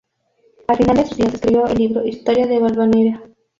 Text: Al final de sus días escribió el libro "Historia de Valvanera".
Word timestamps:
Al 0.67 0.77
final 0.77 0.97
de 0.97 1.05
sus 1.05 1.15
días 1.17 1.31
escribió 1.35 1.67
el 1.67 1.77
libro 1.77 2.03
"Historia 2.03 2.47
de 2.47 2.57
Valvanera". 2.57 3.21